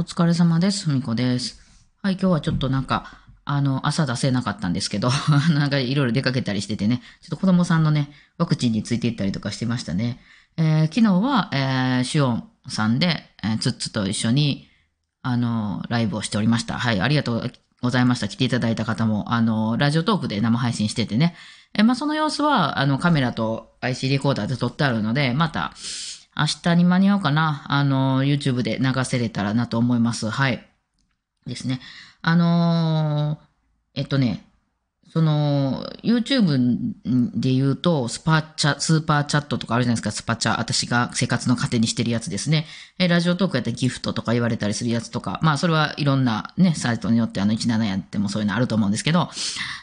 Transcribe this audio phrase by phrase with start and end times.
[0.00, 0.86] お疲れ様です。
[0.86, 1.60] ふみこです。
[2.02, 5.10] はい、今日はちょっとなんか、あの、朝出せなかったんですけど、
[5.52, 10.18] なんかいろいろ出かけたりしててね、ちょっと子供さんのね、ワクチンについていったりとかしてましたね。
[10.56, 14.70] えー昨日は、えーシオンさんで、えーツッツと一緒に、
[15.20, 16.78] あの、ライブをしておりました。
[16.78, 18.28] はい、ありがとうございました。
[18.28, 21.36] 来ていただいた方も、あの、ラジオトークで生配信しててね。
[21.74, 25.74] えーまあ、その様子は、あの、カメラと IC レコーダーで撮ってあるので、また、
[26.40, 27.66] 明日に間に合うかな。
[27.68, 30.30] あの、YouTube で流せれたらなと思います。
[30.30, 30.66] はい。
[31.46, 31.80] ですね。
[32.22, 33.50] あのー
[33.94, 34.49] えっとね、
[35.12, 36.94] その、YouTube
[37.34, 40.60] で言うと、スパチャ、スーパーチャットとかあるじゃないですか、スパチャ。
[40.60, 42.66] 私が生活の糧にしてるやつですね。
[43.00, 49.30] え、ラジオトークやったらギフトとか言われたりするやつとか、まあそれはいろんなね、サイトによってあの17やってもそういうのあると思うんですけど、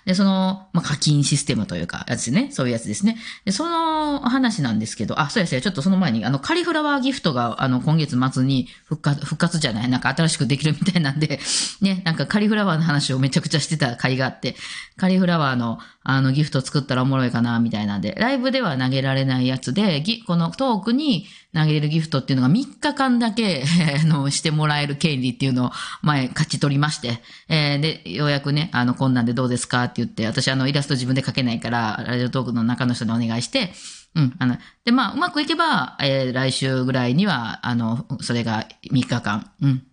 [0.05, 3.18] で、その、まあ課金システムというか、やつね、そういうやつですね。
[3.44, 11.41] で、その話なんですけど、あ、そうですよ、ちょっとその前に、あの、カリフラワーギフトが、あの、今月末に復活、復活じゃない、なんか新しくできるみたいなんで、
[11.82, 14.55] ね、なんかカリフラワーの話をめちゃくちゃしてた回があって、
[14.96, 23.63] カリフラワーの、あの、ギフト作ったらおもろいかな、みたいなんで、ライブでは投げられないやつで、このトークに投げれるギフトっていうのが3日間だけ、
[24.05, 33.73] の、してもらえる権利っていうのを前勝ち取りまして、えーで、ようやくね、あの、こんなんでどうですかって言って、私あの、イラスト自分で描けないから、ラジオトークの中の人にお願いして、
[34.15, 39.84] うん、あの、で、まあ、うまくいけば、えー来週ぐらいには、あの、それが3日間、うん、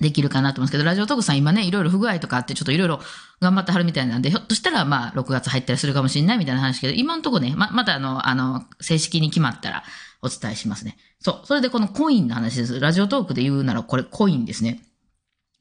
[0.00, 3.00] できるかなと思うんですけど、ラジオトークさん今ね、いろいろ不具合とかあって、ちょっといろいろ
[3.40, 9.84] 頑張ってはるみたいなんで、ひょっとしたら、まあ、6月入ったりするかもしれないみたいな話ですけど、今のとこね、ま、またあの、あの、正式に決まったら
[10.22, 10.96] お伝えしますね。
[11.20, 11.46] そう。
[11.46, 12.80] それでこのコインの話です。
[12.80, 14.80] ラジオトークで言うなら、これコインですね。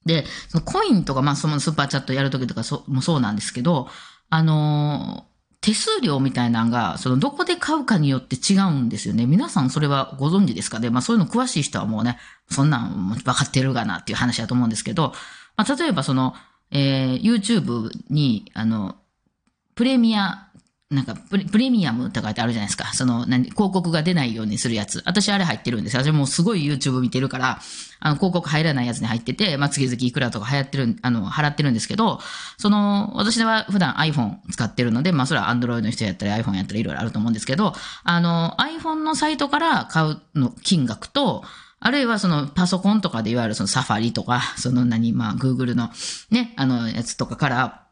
[0.05, 3.89] で、そのコインとか、まあ、そのスーパーチャットやるときとかそもそうなんですけど、
[4.29, 5.28] あのー
[5.61, 9.25] 手数料みたいなのが、そのどこで買うかによって違うんですよね。
[9.25, 10.89] 皆さんそれはご存知ですかね。
[10.89, 12.17] まあそういうの詳しい人はもうね、
[12.49, 15.13] そんなん分かってるがなっていう話だと思うんですけど、
[15.57, 16.33] まあ例えばその、
[16.71, 18.95] えー YouTube に、あの、
[19.75, 20.48] プレミア、
[20.91, 22.93] なんかプレ、プレミアムとかってあるじゃないですか。
[22.95, 25.03] その、何、広告が出ないようにするやつ。
[25.05, 26.03] 私あれ入ってるんですよ。
[26.03, 27.59] 私もうすごい YouTube 見てるから、
[27.99, 32.19] あの、広告入らないやつに入ってて、まあ、月々いくらとか流行ってる、あの、払ってるんですけど、
[32.57, 37.73] その、私は普段 iPhone 使ってるので、まあ、それは Android の人やったり iPhone やったりいろいろあると思うんですけど、
[38.03, 41.43] あの、iPhone のサイトから買うの金額と、
[41.79, 45.91] あるいはそのパソコンとかでいわゆるそのサファリとか、その何、まあ、Google の
[46.31, 47.83] ね、あの、やつとかから、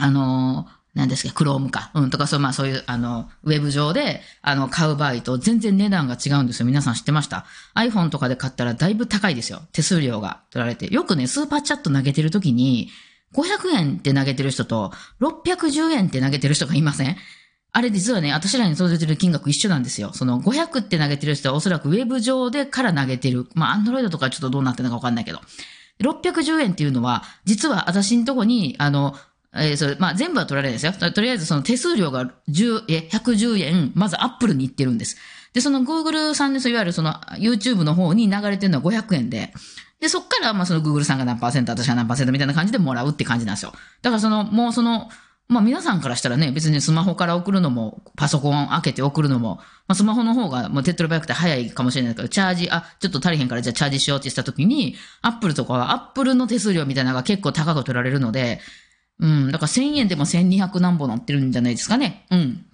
[0.00, 1.90] あの、何ですか、クロームか。
[1.94, 6.66] うん、とか、そう、まあそういう、あの、ウェブ上で、あの、買う場合と全然値段が違うんですよ。
[6.66, 7.44] 皆さん知ってました
[7.74, 9.62] ?iPhone とかで買ったらだいぶ高いですよ。
[9.72, 10.92] 手数料が取られて。
[10.92, 12.88] よくね、スーパーチャット投げてる時に、
[13.34, 17.16] 500円って投げてる人と、610円って投げてる人がいません？
[17.70, 20.12] あれ実はね、私らに届いてる金額一緒なんですよ。
[20.14, 23.46] その500って投げてる人はおそらくウェブ上でから投げてる。
[23.54, 25.40] まあ、アンドロイドとかちょっとどうなってるのかわかんないけど。
[26.00, 29.16] 610円っていうのは、実は私のとこに、あの、
[29.60, 30.92] えーそれ、まあ、全部は取られないですよ。
[30.92, 35.16] とりあえずその手数料が10、え、110円、まずアップルに行ってるんです。
[35.52, 39.52] で、その Google さんで、そういわゆるその YouTube の方に流れてるのは500円で、
[40.00, 43.72] で、そっから、まあ、その Google さんが何パーセント、私が何パーセントみたいな感じでもらうって感じなんですよ。
[44.02, 45.08] だからその、もうその、
[45.48, 58.60] まあ皆さんからしたらね、別にスマホから送るのも、パソコン開けて送るのも、まあスマホの方がもう手っ取り早くて早いかもしれないけど、チャージ、あ、ちょっと足りへんからじゃあチャージしようってした時に、アップルとかはアップルの手数料みたいなのが結構高く取られるので、
[59.20, 62.26] うん、だから1000円でも1200何本なってるんじゃないですかね。
[62.30, 62.64] うん。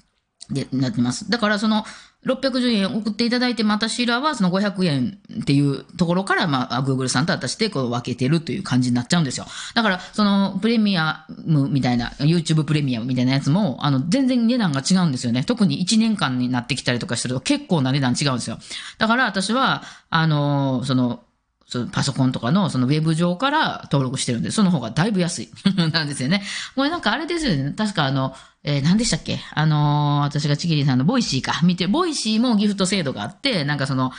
[0.50, 1.31] で、なってます。
[1.31, 1.84] だからその、
[2.27, 9.47] 610円送っていただいて、また私らはその500円っていうところから、まあ、Google さんと私でこう分けてるという感じになっちゃうんですよ。
[9.75, 15.44] だから、その、プレミアムみたいな、YouTube プレミアムみたいなやつも、あの、全然値段が違うんですよね。
[15.44, 18.59] 特に1年間になってきたりとかすると結構な値段違うんですよ。
[18.99, 21.24] だから私は、あの、その、
[21.67, 25.49] そのパソコンとかのそのウェブ上から登録してるんで、その方がだいぶ安い。
[25.93, 26.43] なんですよね。
[26.77, 27.73] これなんかあれですよね。
[27.77, 29.41] 確かあの、えー何でしたっけ？
[29.55, 31.61] あのー私がちぎりさんのボイシーか。
[31.63, 34.13] 見て、ボイシーもギフト制度があって、なんかその、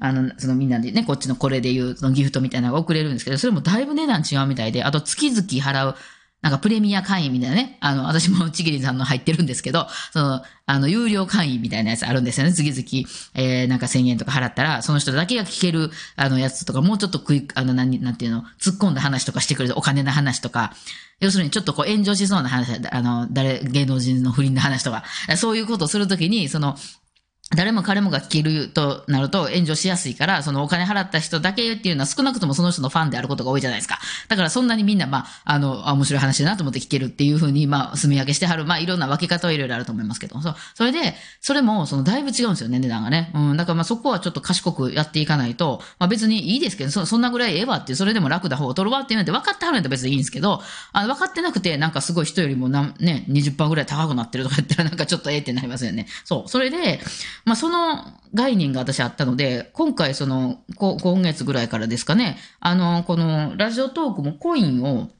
[0.00, 5.96] あの、そのみんなでね、こっちのこれで言う、そのギフトみたいなのが送れるんですけど、それもだいぶ値段違うみたいで、あと月々払う、
[6.42, 7.78] なんかプレミア会員みたいなね。
[7.80, 12.52] あの、私もちぎりさんの入ってるんですけど、その、あの、有料会員みたいなやつあるんですよね。
[12.52, 20.72] 月々、えー、なんか1000円とか払ったら、その人だけが聞ける、あの、やつとか、もうちょっとクイック、あの、なん、なんていうの、突っ込んだ話とかしてくれる、お金の話とか、
[21.20, 25.04] 要するにちょっとこう炎上しそうな話、あの、誰、芸能人の不倫の話とか、
[25.36, 26.76] そういうことをするときに、その、
[27.50, 33.98] 誰も彼もが聞けるとなると炎上しやすいから、そのお金払った人だけっていうのは少なくともその人のファンであることが多いじゃないですか。
[34.28, 38.64] だからそんなにみんな、まあ、あの、面白い話だなと思って聞けるっていうふうに、まあ、住み分けしてはる。
[38.64, 40.40] まあ、いろんな分け方はいろいろあると思いますけど。
[40.40, 40.54] そう。
[40.74, 43.30] それで、それも、その、だいぶ違うんですよね、値段がね。
[43.34, 43.56] うん。
[43.58, 50.62] だからまあそこはちょっと賢くやっていかないと、まあ別にいいですけど、そそんなぐらいええわっていう、それでも楽な方を取るわっていうので分かってはるんやったら別にいいんですけど、
[50.92, 56.06] あの、分かってなくて、なんかすごい人よりもなん、ね、20%ぐらい高くなってるとか言ったらなんかちょっとええってなりますよね。
[56.24, 56.48] そう。
[56.48, 57.00] それで、
[57.44, 58.04] まあその
[58.34, 65.10] 概念が私あったので、今回その、今月ぐらいからですかね、あの、このラジオトークもコインを、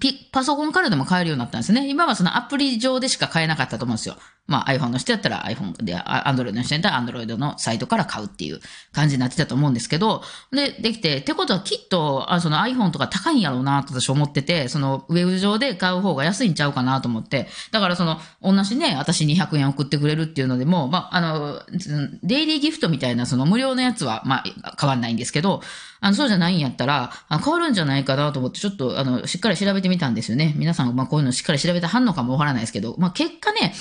[0.00, 1.88] ピパソコンからでも買えるようになったんですね。
[1.88, 4.16] 今はそのアプリ上でしか買えなかったと思うんですよ。
[4.48, 8.60] まあ iPhone の人やったら iPhone で、Android の人やったら Android のサイトから買うっていう
[8.92, 21.62] 感じになってたと思うんですけど、で、できて、ってことはきっと、あその iPhone とか高いんやろうなと私思ってて、そのウェブ上で買う方が安いんちゃうかなと思って、だからその、同じね、私200円送ってくれるっていうのでも、まあ、あの、
[22.22, 25.60] デイリーギフトみたいなその無料のやつは、まあ、変わんないんですけど、
[26.00, 30.54] あの、そうじゃないんやったら、変わるんじゃないかなと思って、ちょっと、あの、しっかり調べてみたんですよね。
[30.56, 33.74] 皆さん、まあ、こういうのしっかり調べてはんのかもわからないですけど、まあ、結果ね、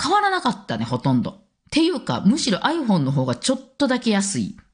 [0.00, 1.30] 変わらなかったね、ほとんど。
[1.30, 1.34] っ
[1.70, 4.56] ていうか、むしろ iPhone の方がちょっとだけ安い。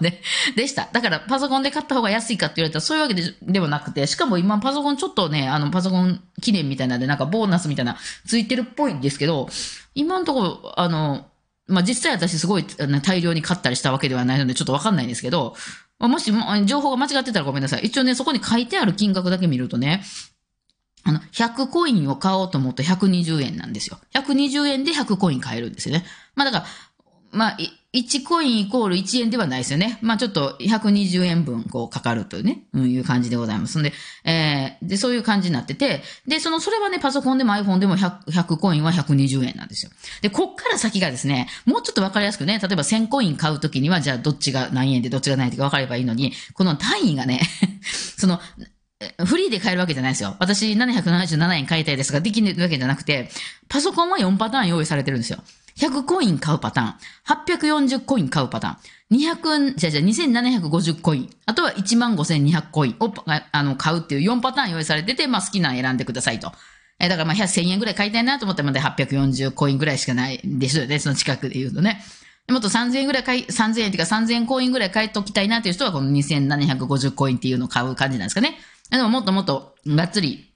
[0.00, 0.20] ね、
[0.56, 0.88] でした。
[0.92, 7.96] だからパソコンで買った方が安いかって言われたらそういうわけでではなくて、しかも今パソコンちょっとね、あのパソコン記念みたいなんでなんかボーナスみたいな
[8.26, 9.48] ついてるっぽいんですけど、
[9.94, 11.26] 今のところ、あの、
[11.66, 12.66] まあ、実際私すごい
[13.02, 15.54] 大量に買ったりしたわけではないのでちょっとわかんないんですけど、
[15.98, 16.32] もし
[16.66, 17.84] 情報が間違ってたらごめんなさい。
[17.84, 20.02] 一応ね、そこに書いてある金額だけ見るとね、
[21.04, 23.98] あの、100コインを買おうと思うと120円なんですよ。
[24.14, 26.04] 120円で100コイン買えるんですよね。
[26.34, 26.66] まあだから、
[27.34, 27.56] まあ、
[27.92, 29.98] 1コインイコール1円ではないですよね。
[30.02, 33.92] まあちょっと120円分こうかかるというね、うん、いう感じでございますんで、
[34.24, 39.92] えー、で、そういう感じになってて、で、その、それはね、パソコンでも iPhone でも 100, 100コインは120円なんですよ。
[40.22, 47.40] で、こっから先がですね、もうちょっとわかりやすくね、例えば1000コイン買うときには、じゃあどっちが何円でどっちが何円でか分かればいいのに、この単位がね、
[48.18, 48.40] その、
[49.24, 50.36] フリーで買えるわけじゃないですよ。
[50.38, 53.28] 私777円買いたいですが、できるわけじゃなくて、
[53.68, 55.38] パソコンは4パターン用意されてるんですよ。
[55.76, 66.52] 100コイン買うパターン、840コイン買うパターン、200、じゃじゃ2750コイン、あとは15200コインをあの買うっていう4パターン用意されてて、まあ好きなの選んでくださいと。
[67.00, 72.00] えだからまあ1000円ぐらい買いたいなと思ってまで840コインぐらいしかないですよね、その近くで言うとね。
[72.48, 78.58] もっと3000円ぐらい買い、3000円っていうか3000コインぐらい買いときたいなっていう人はこの2750コインっていうのを買う感じなんですかね。
[78.96, 80.52] でももっともっとがっつり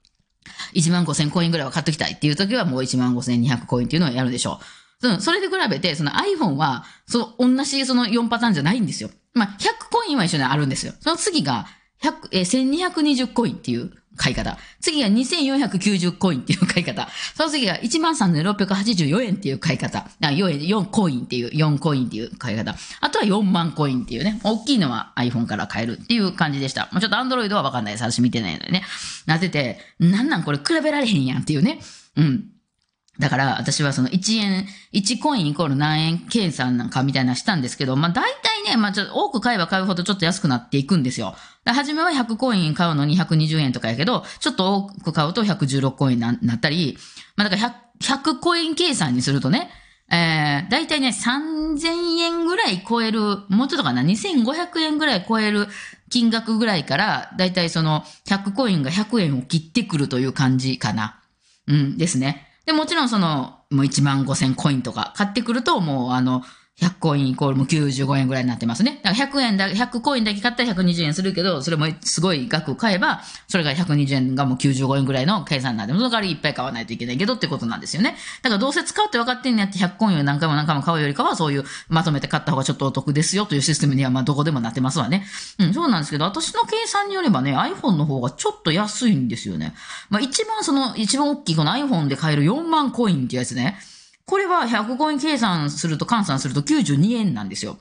[0.74, 4.60] 1万5千コインぐらいは買っときたいっていう時はもう1万5千200コインっていうのをやるでしょ
[5.02, 5.08] う。
[5.08, 9.10] うん、それで比べて、その iPhone は、その同じその4パターンじゃないんですよ。
[9.34, 10.92] まあ、100コインは一緒にあるんですよ。
[11.00, 11.66] その次が、
[12.02, 14.58] 100えー、1220コインっていう買い方。
[14.80, 17.08] 次が2490コインっていう買い方。
[17.34, 20.06] その次が13,684円っていう買い方。
[20.20, 22.74] 4、4コインっていう、4コインっていう買い方。
[23.00, 24.40] あとは4万コインっていうね。
[24.42, 26.88] 大きいのは iPhone から買えるっていう感じでした。
[26.92, 28.02] もうちょっと Android はわかんないです。
[28.02, 28.84] 私見てないのでね。
[29.26, 31.80] なってて、なんなんこれ比べられへんやんっていうね。
[32.16, 32.44] うん。
[33.18, 41.34] だから、私はその1円、1コインイコール何円計算なんかみたいなしたんですけど、まあ大体ね、まあちょっと多く買えば買うほどちょっと安くなっていくんですよ。
[41.64, 46.96] 初めは100コイン買うのに120円とかやけど、ちょっと多く買うと116コインになったり、
[47.36, 49.70] まあだから 100, 100コイン計算にするとね、
[50.10, 55.66] えー、大体ね、3000円ぐらい超える、もうちょっとかな、2500円ぐらい超える
[56.08, 61.20] 金額ぐらいから、大体その100コインが100円を切ってくるという感じかな。
[61.66, 62.47] うん、ですね。
[62.68, 66.42] で、もちろんその、もう1万5千コインとか買ってくると、もうあの、
[66.80, 69.00] 100コインイコールも95円ぐらいになってますね。
[69.02, 78.16] だから100円だ、100コインだけ買ったら120円するけど、それもすごい額買えば、それが120円がもう95円ぐらいの計算になって、その代わりいっぱい買わないといけないけどってことなんですよね。
[78.42, 85.26] だからどうせ使うって分かってんのやって100コインを何回も何回も買うよりかは、そういうまとめて買った方がちょっとお得ですよというシステムにはまあどこでもなってますわね。
[85.58, 89.74] うん、そうなんですけど、私の計算によればね、iPhone の方がちょっと安いんですよね。
[90.10, 93.78] まあ一番その、一番大きいこの iPhone で買える4万コインってやつね。
[94.28, 97.78] これは100コイン計算すると、換算すると92円なんですよ。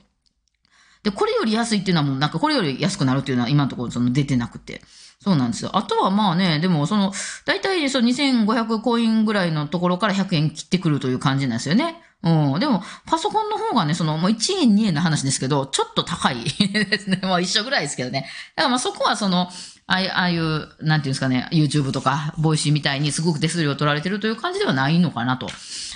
[1.02, 4.80] で、これより安いっていうのはもうなんかこれより安くなるっていうのは今のところその出てなくて。
[5.20, 5.76] そうなんですよ。
[5.76, 7.12] あとはまあね、でもその、
[7.44, 12.00] 大体その2500コインぐらいのところから100円切ってくるという感じなんですよね。
[12.22, 12.60] うん。
[12.60, 17.18] でも、パソコンの方がね、その、もう1円2円の話ですけど、ちょっと高いですね。
[17.22, 18.28] まあ一緒ぐらいですけどね。
[18.54, 19.50] だからまあそこはその、
[19.90, 25.48] ああいう、ああいう、なんていうんですかね、YouTube とか、ボイシーみたいにすごく手数料取られてるという感じではないのかなと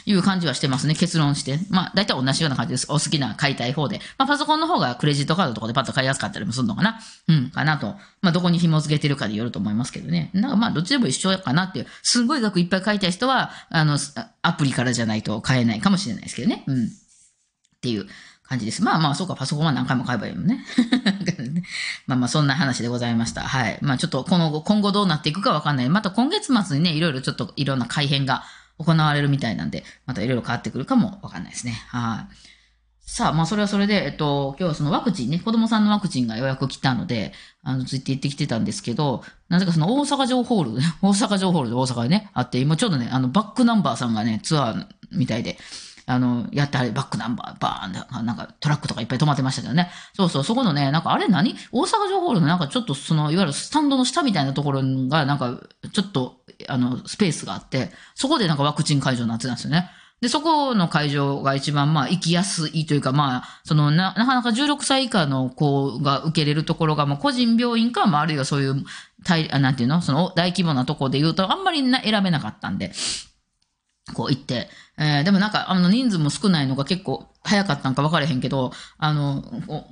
[0.07, 0.95] いう感じはしてますね。
[0.95, 1.59] 結論して。
[1.69, 2.87] まあ、大体同じような感じです。
[2.89, 4.01] お好きな買いたい方で。
[4.17, 7.01] まあ、パソコンの方がクレジットカードとかでパッと買いやすかったりもするのかな。
[7.29, 7.95] うん、かなと。
[8.23, 10.31] まあ、どこに紐付けてるかでよると思いますけどね。
[10.33, 11.87] なんかまあ、どっちでも一緒かなっていう。
[12.03, 13.99] すんごい額いっぱい買いたい人は、あの、
[14.41, 16.65] アプリからじゃないと買えないかもしれないですけどね。
[16.67, 16.87] うん。
[16.87, 16.89] っ
[17.83, 18.07] ていう
[18.53, 18.85] 感じです。
[18.85, 20.65] まあまあ、そうか、パソコンは何回も買えばいいもんね。
[22.07, 23.43] まあまあ、そんな話でございました。
[23.43, 23.79] はい。
[23.81, 25.89] まあちょっと、この後、今後どうなっていくかわかんない。
[25.89, 28.45] また今月末にね、いろいろちょっといろんな改変が
[28.79, 31.83] 行われるみたいなんで、またいろいろ変わってくるかもわかんないですね。
[31.89, 32.35] はい。
[33.05, 37.33] さあ、まあ、それはそれで、えっと、今日はそのワクチンね、子供さんのワクチンが予約来たので、
[37.63, 40.71] あの、ついて行ってきてたんですけど、なぜかその大阪城ホール、
[41.03, 45.59] 大阪城ホールで大阪でね、あって、今ちょうどね、あの、バックナンバーさんがね、ツアーみたいで、
[46.07, 49.91] あの、やってあれ、バックナンバー、バーンなんかトラックとかいっぱい止まってましたけどね。
[50.15, 51.55] そうそう、そこのね、なんかあれ何？
[51.71, 55.61] 大阪城ホールのなんかちょっとその、いわゆるスタンドの下みたいなところが、なんか、
[55.93, 56.37] ちょっと、
[56.69, 59.91] あの、スペースがあって、そこでなんかワクチン会場になってたんですよね。
[60.21, 68.85] で、そこの会場が一番まあ行きやすいというかまあ、そのな、なかなか16歳以下の子が受けれるところがまあ個人病院か、まああるいはそういう、
[69.25, 70.01] 大、あなんていうの？
[70.01, 72.93] その大規模なところで言うとあんまり選べなかったんで、
[74.15, 74.69] こう行って、
[74.99, 79.43] えー、でもなんか、あの、人数も少ないのが結構早かったんか分からへんけど、あの、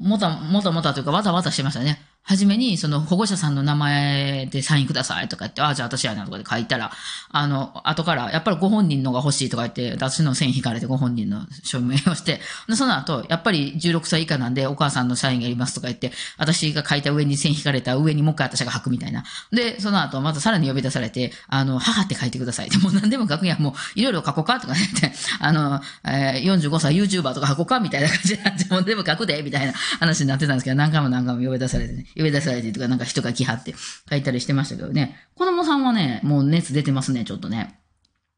[0.01, 2.01] もた、もたもたというか、わざわざしてましたね。
[2.23, 6.93] はじめに、その保護者さんの名前でサインくださいとか言って、ああ、じゃあ私やなとかで書いたら、
[7.31, 19.25] あの、後から、やっぱりご本人のが欲しいとか言って、私の線引かれてご本人の署名をして、でその後、やっぱり16歳以下なんでお母さんのサインがいりますとか言って、私が書いた上に線引かれた上にもう一回私が書くみたいな。
[19.51, 33.75] で、その後、またさらに呼び出されて、あの、母って書いてくださいって、もう何でも書くにはもう、いろいろ書こうかとか言って、あの、えー、45歳 YouTuber とか書こうかみたいな感じで、もう全部書くでみたいな話になってたんですけど、何回も何回も呼び出されてね、呼び出されてとか、なんか人が来はって
[34.09, 35.17] 書いたりしてましたけどね。
[35.35, 37.79] 子供さんはね、もう熱出てますね、ちょっとね。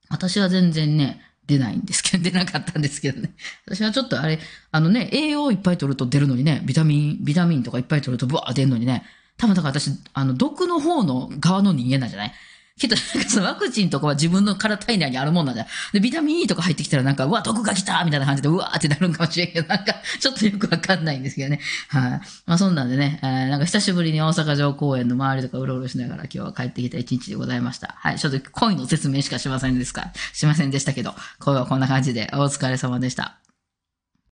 [0.09, 3.35] 私は全然ね、出ないんですけど、 出なかったんですけどね。
[3.67, 4.39] 私はちょっとあれ、
[4.71, 9.05] あのね、栄養いっぱい取ると出るのにね、ビタミン、ビタミンとかいっぱい取るとブワー出るのにね、
[9.37, 12.33] 多分だから私、あの、毒の方の側の人間なんじゃない
[12.79, 15.67] きっと、なんかそのワクチンとかは自分の体内にあるもんなんだよ。
[15.93, 21.61] で、ビタミン E とか入ってきたらなんか、うわ、毒が来たみたいな感じで、うわーってなるんかもしれんけど、なんか、ちょっとよくわかんないんですけどね。
[21.89, 22.11] はい、
[22.47, 27.95] まあそんなんでね、えー、なんか久しぶりに大阪城公園の周りとかうろうろしながら今日は帰ってきた一日でございました。
[27.99, 33.39] はい、ちょっと恋の説明しかしませんですか、しませんでしたけど、声はこんな感じでお疲れ様でした。